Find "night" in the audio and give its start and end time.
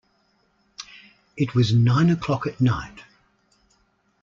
2.59-3.03